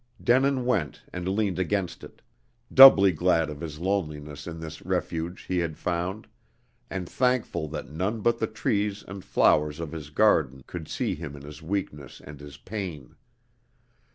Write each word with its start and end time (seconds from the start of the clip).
Denin 0.19 0.65
went 0.65 1.03
and 1.13 1.27
leaned 1.29 1.59
against 1.59 2.03
it; 2.03 2.23
doubly 2.73 3.11
glad 3.11 3.51
of 3.51 3.59
his 3.61 3.77
loneliness 3.77 4.47
in 4.47 4.59
this 4.59 4.81
refuge 4.81 5.43
he 5.43 5.59
had 5.59 5.77
found, 5.77 6.25
and 6.89 7.07
thankful 7.07 7.67
that 7.67 7.87
none 7.91 8.21
but 8.21 8.39
the 8.39 8.47
trees 8.47 9.03
and 9.07 9.23
flowers 9.23 9.79
of 9.79 9.91
his 9.91 10.09
garden 10.09 10.63
could 10.65 10.87
see 10.87 11.13
him 11.13 11.35
in 11.35 11.43
his 11.43 11.61
weakness 11.61 12.19
and 12.19 12.39
his 12.39 12.57
pain. 12.57 13.15